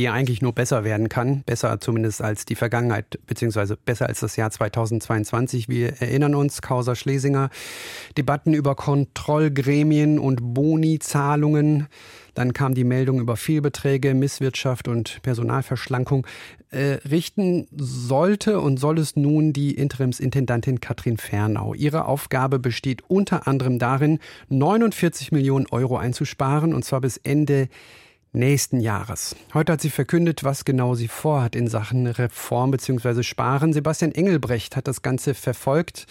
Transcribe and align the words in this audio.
die 0.00 0.08
eigentlich 0.08 0.40
nur 0.40 0.54
besser 0.54 0.82
werden 0.82 1.10
kann, 1.10 1.42
besser 1.42 1.78
zumindest 1.78 2.22
als 2.22 2.46
die 2.46 2.54
Vergangenheit, 2.54 3.18
beziehungsweise 3.26 3.76
besser 3.76 4.06
als 4.06 4.20
das 4.20 4.34
Jahr 4.34 4.50
2022. 4.50 5.68
Wir 5.68 6.00
erinnern 6.00 6.34
uns, 6.34 6.62
Causa 6.62 6.94
Schlesinger, 6.94 7.50
Debatten 8.16 8.54
über 8.54 8.74
Kontrollgremien 8.74 10.18
und 10.18 10.54
Boni-Zahlungen. 10.54 11.86
Dann 12.32 12.54
kam 12.54 12.74
die 12.74 12.84
Meldung 12.84 13.20
über 13.20 13.36
Fehlbeträge, 13.36 14.14
Misswirtschaft 14.14 14.88
und 14.88 15.20
Personalverschlankung. 15.20 16.26
Äh, 16.70 16.98
richten 17.10 17.66
sollte 17.76 18.60
und 18.60 18.78
soll 18.78 18.98
es 18.98 19.16
nun 19.16 19.52
die 19.52 19.74
Interimsintendantin 19.74 20.80
Katrin 20.80 21.18
Fernau. 21.18 21.74
Ihre 21.74 22.06
Aufgabe 22.06 22.58
besteht 22.58 23.02
unter 23.08 23.46
anderem 23.46 23.78
darin, 23.78 24.18
49 24.48 25.30
Millionen 25.30 25.66
Euro 25.66 25.98
einzusparen, 25.98 26.72
und 26.72 26.86
zwar 26.86 27.02
bis 27.02 27.18
Ende 27.18 27.68
nächsten 28.32 28.80
Jahres. 28.80 29.34
Heute 29.54 29.72
hat 29.72 29.80
sie 29.80 29.90
verkündet, 29.90 30.44
was 30.44 30.64
genau 30.64 30.94
sie 30.94 31.08
vorhat 31.08 31.56
in 31.56 31.68
Sachen 31.68 32.06
Reform 32.06 32.70
bzw. 32.70 33.22
Sparen. 33.22 33.72
Sebastian 33.72 34.12
Engelbrecht 34.12 34.76
hat 34.76 34.88
das 34.88 35.02
Ganze 35.02 35.34
verfolgt. 35.34 36.06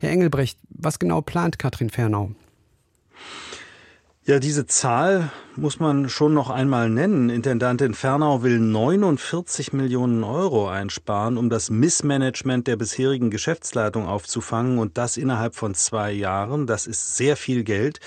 Herr 0.00 0.10
Engelbrecht, 0.10 0.58
was 0.68 0.98
genau 0.98 1.20
plant 1.20 1.58
Katrin 1.58 1.90
Fernau? 1.90 2.30
Ja, 4.26 4.38
diese 4.38 4.64
Zahl 4.64 5.30
muss 5.54 5.80
man 5.80 6.08
schon 6.08 6.32
noch 6.32 6.48
einmal 6.48 6.88
nennen. 6.88 7.28
Intendantin 7.28 7.92
Fernau 7.92 8.42
will 8.42 8.58
49 8.58 9.74
Millionen 9.74 10.24
Euro 10.24 10.66
einsparen, 10.66 11.36
um 11.36 11.50
das 11.50 11.68
Missmanagement 11.68 12.66
der 12.66 12.76
bisherigen 12.76 13.30
Geschäftsleitung 13.30 14.06
aufzufangen 14.06 14.78
und 14.78 14.96
das 14.96 15.18
innerhalb 15.18 15.54
von 15.54 15.74
zwei 15.74 16.10
Jahren. 16.10 16.66
Das 16.66 16.86
ist 16.86 17.18
sehr 17.18 17.36
viel 17.36 17.64
Geld. 17.64 18.00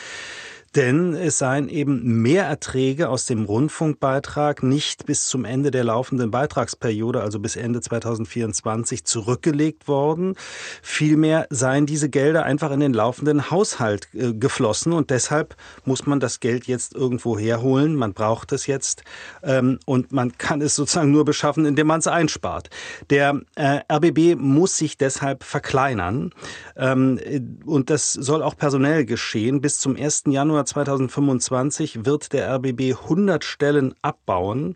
Denn 0.75 1.13
es 1.13 1.37
seien 1.37 1.69
eben 1.69 2.21
Mehrerträge 2.21 3.09
aus 3.09 3.25
dem 3.25 3.45
Rundfunkbeitrag 3.45 4.63
nicht 4.63 5.05
bis 5.05 5.27
zum 5.27 5.45
Ende 5.45 5.71
der 5.71 5.83
laufenden 5.83 6.31
Beitragsperiode, 6.31 7.21
also 7.21 7.39
bis 7.39 7.55
Ende 7.55 7.81
2024, 7.81 9.05
zurückgelegt 9.05 9.87
worden. 9.87 10.35
Vielmehr 10.81 11.47
seien 11.49 11.85
diese 11.85 12.09
Gelder 12.09 12.43
einfach 12.43 12.71
in 12.71 12.79
den 12.79 12.93
laufenden 12.93 13.49
Haushalt 13.49 14.09
äh, 14.13 14.33
geflossen 14.33 14.93
und 14.93 15.09
deshalb 15.09 15.55
muss 15.85 16.05
man 16.05 16.19
das 16.19 16.39
Geld 16.39 16.67
jetzt 16.67 16.93
irgendwo 16.93 17.37
herholen. 17.37 17.95
Man 17.95 18.13
braucht 18.13 18.51
es 18.51 18.67
jetzt 18.67 19.03
ähm, 19.43 19.79
und 19.85 20.11
man 20.11 20.37
kann 20.37 20.61
es 20.61 20.75
sozusagen 20.75 21.11
nur 21.11 21.25
beschaffen, 21.25 21.65
indem 21.65 21.87
man 21.87 21.99
es 21.99 22.07
einspart. 22.07 22.69
Der 23.09 23.41
äh, 23.55 23.79
RBB 23.91 24.39
muss 24.39 24.77
sich 24.77 24.97
deshalb 24.97 25.43
verkleinern 25.43 26.33
ähm, 26.75 27.19
und 27.65 27.89
das 27.89 28.13
soll 28.13 28.43
auch 28.43 28.57
personell 28.57 29.05
geschehen. 29.05 29.61
Bis 29.61 29.79
zum 29.79 29.95
1. 29.95 30.23
Januar 30.27 30.56
Januar 30.57 30.65
2025 30.65 32.05
wird 32.05 32.33
der 32.33 32.51
RBB 32.55 32.95
100 32.99 33.43
Stellen 33.43 33.93
abbauen. 34.01 34.73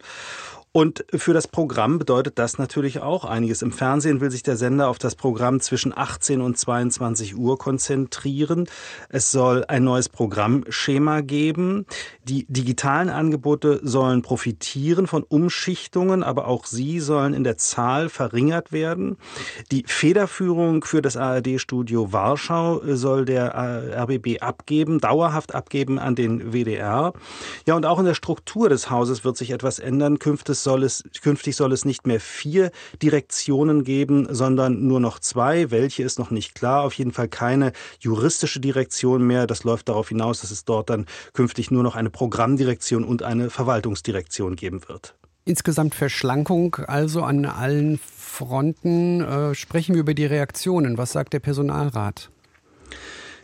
Und 0.73 1.03
für 1.13 1.33
das 1.33 1.49
Programm 1.49 1.99
bedeutet 1.99 2.39
das 2.39 2.57
natürlich 2.57 3.01
auch 3.01 3.25
einiges. 3.25 3.61
Im 3.61 3.73
Fernsehen 3.73 4.21
will 4.21 4.31
sich 4.31 4.41
der 4.41 4.55
Sender 4.55 4.87
auf 4.87 4.99
das 4.99 5.15
Programm 5.15 5.59
zwischen 5.59 5.91
18 5.93 6.39
und 6.39 6.57
22 6.57 7.35
Uhr 7.35 7.57
konzentrieren. 7.57 8.69
Es 9.09 9.31
soll 9.31 9.65
ein 9.67 9.83
neues 9.83 10.07
Programmschema 10.07 11.21
geben. 11.21 11.85
Die 12.23 12.45
digitalen 12.47 13.09
Angebote 13.09 13.81
sollen 13.83 14.21
profitieren 14.21 15.07
von 15.07 15.23
Umschichtungen, 15.23 16.23
aber 16.23 16.47
auch 16.47 16.65
sie 16.65 17.01
sollen 17.01 17.33
in 17.33 17.43
der 17.43 17.57
Zahl 17.57 18.07
verringert 18.07 18.71
werden. 18.71 19.17
Die 19.73 19.83
Federführung 19.85 20.85
für 20.85 21.01
das 21.01 21.17
ARD-Studio 21.17 22.13
Warschau 22.13 22.81
soll 22.85 23.25
der 23.25 23.53
RBB 23.53 24.41
abgeben, 24.41 25.01
dauerhaft 25.01 25.53
abgeben 25.53 25.99
an 25.99 26.15
den 26.15 26.53
WDR. 26.53 27.11
Ja, 27.67 27.75
und 27.75 27.85
auch 27.85 27.99
in 27.99 28.05
der 28.05 28.13
Struktur 28.13 28.69
des 28.69 28.89
Hauses 28.89 29.25
wird 29.25 29.35
sich 29.35 29.51
etwas 29.51 29.77
ändern. 29.77 30.17
Künftig 30.17 30.60
soll 30.63 30.83
es, 30.83 31.03
künftig 31.21 31.55
soll 31.55 31.71
es 31.71 31.85
nicht 31.85 32.07
mehr 32.07 32.19
vier 32.19 32.71
Direktionen 33.01 33.83
geben, 33.83 34.27
sondern 34.29 34.87
nur 34.87 34.99
noch 34.99 35.19
zwei. 35.19 35.71
Welche 35.71 36.03
ist 36.03 36.19
noch 36.19 36.31
nicht 36.31 36.55
klar. 36.55 36.83
Auf 36.83 36.93
jeden 36.93 37.11
Fall 37.11 37.27
keine 37.27 37.73
juristische 37.99 38.59
Direktion 38.59 39.25
mehr. 39.25 39.47
Das 39.47 39.63
läuft 39.63 39.89
darauf 39.89 40.09
hinaus, 40.09 40.41
dass 40.41 40.51
es 40.51 40.65
dort 40.65 40.89
dann 40.89 41.05
künftig 41.33 41.71
nur 41.71 41.83
noch 41.83 41.95
eine 41.95 42.09
Programmdirektion 42.09 43.03
und 43.03 43.23
eine 43.23 43.49
Verwaltungsdirektion 43.49 44.55
geben 44.55 44.81
wird. 44.87 45.15
Insgesamt 45.43 45.95
Verschlankung 45.95 46.75
also 46.75 47.23
an 47.23 47.45
allen 47.45 47.97
Fronten. 47.97 49.21
Äh, 49.21 49.55
sprechen 49.55 49.95
wir 49.95 50.01
über 50.01 50.13
die 50.13 50.25
Reaktionen. 50.25 50.97
Was 50.97 51.11
sagt 51.11 51.33
der 51.33 51.39
Personalrat? 51.39 52.29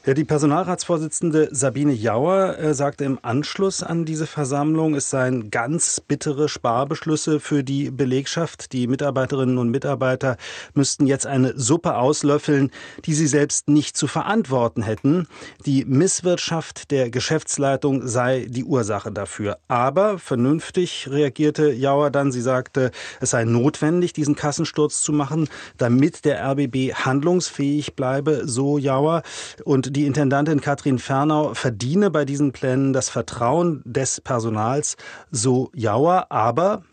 Ja, 0.08 0.14
die 0.14 0.24
Personalratsvorsitzende 0.24 1.50
Sabine 1.52 1.92
Jauer 1.92 2.58
äh, 2.58 2.74
sagte 2.74 3.04
im 3.04 3.20
Anschluss 3.24 3.84
an 3.84 4.06
diese 4.06 4.26
Versammlung, 4.26 4.96
es 4.96 5.10
seien 5.10 5.52
ganz 5.52 6.00
bittere 6.00 6.48
Sparbeschlüsse 6.48 7.42
für 7.42 7.62
die 7.62 7.92
Belegschaft. 7.92 8.72
Die 8.72 8.88
Mitarbeiterinnen 8.88 9.58
und 9.58 9.70
Mitarbeiter 9.70 10.38
müssten 10.74 11.08
jetzt 11.08 11.28
eine 11.28 11.60
Suppe 11.60 11.98
auslöffeln, 11.98 12.72
die 13.04 13.14
sie 13.16 13.28
selbst 13.28 13.68
nicht 13.68 13.98
zu 13.98 14.08
verantworten 14.08 14.82
hätten. 14.82 15.28
Die 15.66 15.84
Misswirtschaft 15.84 16.90
der 16.92 17.10
Geschäftsleitung 17.10 18.08
sei 18.08 18.46
die 18.48 18.64
Ursache 18.64 19.12
dafür. 19.12 19.58
Aber 19.68 20.20
vernünftig 20.20 21.10
reagierte 21.12 21.74
Jauer 21.74 22.12
dann. 22.12 22.32
Sie 22.32 22.40
sagte, 22.40 22.92
es 23.20 23.32
sei 23.32 23.44
notwendig, 23.44 24.14
diesen 24.14 24.38
Kassensturz 24.38 25.02
zu 25.02 25.12
machen, 25.12 25.50
damit 25.76 26.24
der 26.24 26.42
RBB 26.50 26.94
handlungsfähig 26.94 27.98
bleibe, 27.98 28.44
so 28.46 28.78
Jauer. 28.78 29.24
Und 29.66 29.97
die 29.98 30.06
Intendantin 30.06 30.62
Katrin 30.62 31.00
Fernau 31.00 31.56
verdiene 31.56 32.12
bei 32.12 32.24
diesen 32.24 32.52
Plänen 32.52 32.94
das 32.94 33.10
Vertrauen 33.10 33.82
des 33.84 34.22
Personals, 34.22 34.96
so 35.32 35.72
Jauer, 35.74 36.28
aber 36.30 36.84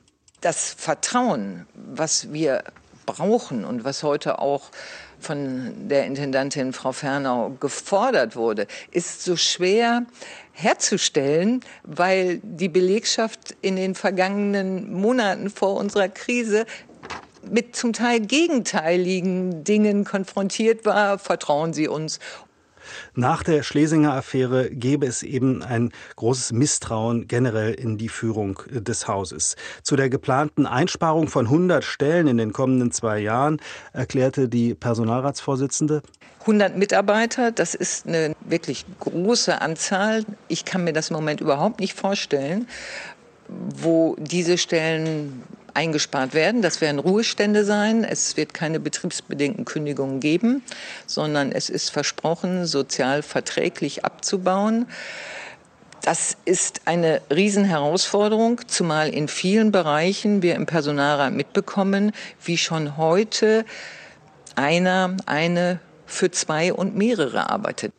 das 0.41 0.73
Vertrauen, 0.73 1.67
was 1.75 2.33
wir 2.33 2.65
brauchen 3.05 3.67
und 3.67 3.85
was 3.85 4.03
heute 4.03 4.39
auch 4.39 4.71
von 5.21 5.87
der 5.87 6.07
Intendantin 6.07 6.73
Frau 6.73 6.93
Fernau 6.93 7.51
gefordert 7.61 8.37
wurde, 8.37 8.67
ist 8.91 9.23
so 9.23 9.37
schwer 9.37 10.07
herzustellen, 10.53 11.61
weil 11.83 12.41
die 12.43 12.71
Belegschaft 12.71 13.55
in 13.61 13.77
den 13.77 13.95
vergangenen 13.95 14.95
Monaten 14.95 15.51
vor 15.51 15.77
unserer 15.77 16.09
Krise 16.09 16.65
mit 17.51 17.77
zum 17.77 17.93
Teil 17.93 18.21
gegenteiligen 18.21 19.63
Dingen 19.63 20.05
konfrontiert 20.05 20.87
war. 20.87 21.19
Vertrauen 21.19 21.75
Sie 21.75 21.89
uns 21.89 22.19
nach 23.15 23.43
der 23.43 23.63
Schlesinger 23.63 24.15
Affäre 24.15 24.71
gäbe 24.71 25.07
es 25.07 25.23
eben 25.23 25.63
ein 25.63 25.93
großes 26.17 26.53
Misstrauen 26.53 27.29
generell 27.29 27.75
in 27.75 27.99
die 27.99 28.09
Führung 28.09 28.61
des 28.71 29.09
Hauses. 29.09 29.57
Zu 29.83 29.97
der 29.97 30.09
geplanten 30.09 30.67
Einsparung 30.67 31.29
von 31.29 31.47
100 31.47 31.85
Stellen 31.85 32.27
in 32.27 32.39
den 32.39 32.53
kommenden 32.53 32.91
zwei 32.93 33.19
Jahren 33.19 33.61
erklärte 33.93 34.49
die 34.49 34.75
Personalratsvorsitzende, 34.75 36.03
100 36.45 36.77
Mitarbeiter, 36.77 37.53
das 37.53 37.75
ist 37.75 38.07
eine 38.07 38.35
wirklich 38.41 38.85
große 39.01 39.63
Anzahl. 39.63 40.25
Ich 40.49 40.67
kann 40.67 40.85
mir 40.85 40.93
das 40.93 41.09
im 41.09 41.17
Moment 41.17 41.41
überhaupt 41.41 41.81
nicht 41.81 41.95
vorstellen, 41.95 42.69
wo 43.49 44.15
diese 44.19 44.59
Stellen 44.59 45.43
eingespart 45.75 46.35
werden. 46.35 46.63
Das 46.63 46.81
werden 46.81 46.99
Ruhestände 46.99 47.65
sein. 47.65 48.05
Es 48.05 48.37
wird 48.37 48.55
keine 48.55 48.81
betriebsbedingten 48.81 49.65
Kündigungen 49.65 50.21
geben, 50.21 50.63
sondern 51.07 51.53
es 51.53 51.69
ist 51.69 51.91
versprochen, 51.91 52.65
sozial 52.67 53.23
verträglich 53.23 54.05
abzubauen. 54.05 54.87
Das 56.03 56.37
ist 56.45 56.83
eine 56.85 57.23
Riesenherausforderung, 57.35 58.61
zumal 58.67 59.09
in 59.09 59.27
vielen 59.27 59.73
Bereichen 59.73 60.43
wir 60.43 60.55
im 60.55 60.67
Personalrat 60.67 61.33
mitbekommen, 61.33 62.13
wie 62.45 62.59
schon 62.59 62.97
heute 62.99 63.65
einer, 64.55 65.17
eine 65.25 65.81
für 66.07 66.31
zwei 66.31 66.73
und 66.73 66.95
mehrere 66.95 67.49
arbeitet. 67.49 67.93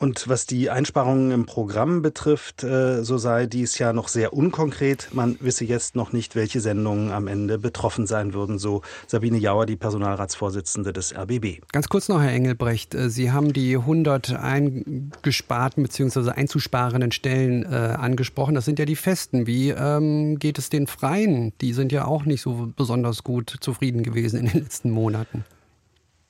Und 0.00 0.28
was 0.28 0.46
die 0.46 0.70
Einsparungen 0.70 1.30
im 1.30 1.44
Programm 1.44 2.00
betrifft, 2.00 2.64
äh, 2.64 3.04
so 3.04 3.18
sei 3.18 3.44
dies 3.44 3.78
ja 3.78 3.92
noch 3.92 4.08
sehr 4.08 4.32
unkonkret. 4.32 5.08
Man 5.12 5.36
wisse 5.40 5.66
jetzt 5.66 5.94
noch 5.94 6.14
nicht, 6.14 6.34
welche 6.34 6.62
Sendungen 6.62 7.12
am 7.12 7.26
Ende 7.26 7.58
betroffen 7.58 8.06
sein 8.06 8.32
würden, 8.32 8.58
so 8.58 8.80
Sabine 9.06 9.36
Jauer, 9.36 9.66
die 9.66 9.76
Personalratsvorsitzende 9.76 10.94
des 10.94 11.14
RBB. 11.14 11.60
Ganz 11.70 11.90
kurz 11.90 12.08
noch, 12.08 12.22
Herr 12.22 12.32
Engelbrecht. 12.32 12.94
Äh, 12.94 13.10
Sie 13.10 13.30
haben 13.30 13.52
die 13.52 13.76
100 13.76 14.32
eingesparten 14.36 15.82
bzw. 15.82 16.30
einzusparenden 16.30 17.12
Stellen 17.12 17.64
äh, 17.64 17.66
angesprochen. 17.68 18.54
Das 18.54 18.64
sind 18.64 18.78
ja 18.78 18.86
die 18.86 18.96
festen. 18.96 19.46
Wie 19.46 19.68
ähm, 19.68 20.38
geht 20.38 20.58
es 20.58 20.70
den 20.70 20.86
Freien? 20.86 21.52
Die 21.60 21.74
sind 21.74 21.92
ja 21.92 22.06
auch 22.06 22.24
nicht 22.24 22.40
so 22.40 22.72
besonders 22.74 23.22
gut 23.22 23.54
zufrieden 23.60 24.02
gewesen 24.02 24.40
in 24.40 24.46
den 24.46 24.60
letzten 24.60 24.90
Monaten. 24.92 25.44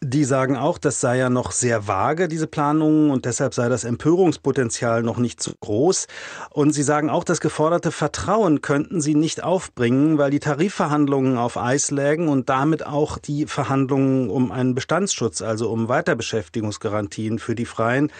Die 0.02 0.24
sagen 0.24 0.56
auch, 0.56 0.78
das 0.78 0.98
sei 1.02 1.18
ja 1.18 1.28
noch 1.28 1.52
sehr 1.52 1.86
vage, 1.86 2.26
diese 2.26 2.46
Planungen, 2.46 3.10
und 3.10 3.26
deshalb 3.26 3.52
sei 3.52 3.68
das 3.68 3.84
Empörungspotenzial 3.84 5.02
noch 5.02 5.18
nicht 5.18 5.42
so 5.42 5.52
groß. 5.60 6.06
Und 6.48 6.72
sie 6.72 6.82
sagen 6.82 7.10
auch, 7.10 7.22
das 7.22 7.42
geforderte 7.42 7.92
Vertrauen 7.92 8.62
könnten 8.62 9.02
sie 9.02 9.14
nicht 9.14 9.44
aufbringen, 9.44 10.16
weil 10.16 10.30
die 10.30 10.40
Tarifverhandlungen 10.40 11.36
auf 11.36 11.58
Eis 11.58 11.90
lägen 11.90 12.28
und 12.28 12.48
damit 12.48 12.86
auch 12.86 13.18
die 13.18 13.44
Verhandlungen 13.44 14.30
um 14.30 14.52
einen 14.52 14.74
Bestandsschutz, 14.74 15.42
also 15.42 15.70
um 15.70 15.88
Weiterbeschäftigungsgarantien 15.90 17.38
für 17.38 17.54
die 17.54 17.66
Freien. 17.66 18.10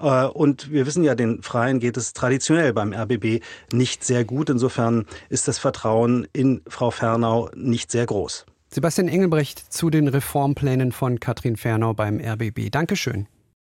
Äh, 0.00 0.24
und 0.24 0.72
wir 0.72 0.86
wissen 0.86 1.04
ja, 1.04 1.14
den 1.14 1.44
Freien 1.44 1.78
geht 1.78 1.96
es 1.96 2.14
traditionell 2.14 2.72
beim 2.72 2.92
RBB 2.92 3.44
nicht 3.72 4.02
sehr 4.02 4.24
gut. 4.24 4.50
Insofern 4.50 5.06
ist 5.28 5.46
das 5.46 5.60
Vertrauen 5.60 6.26
in 6.32 6.62
Frau 6.66 6.90
Fernau 6.90 7.48
nicht 7.54 7.92
sehr 7.92 8.06
groß. 8.06 8.44
Sebastian 8.70 9.08
Engelbrecht 9.08 9.72
zu 9.72 9.88
den 9.88 10.08
Reformplänen 10.08 10.92
von 10.92 11.20
Katrin 11.20 11.56
Fernau 11.56 11.94
beim 11.94 12.20
RBB. 12.20 12.70
Dankeschön. 12.70 13.26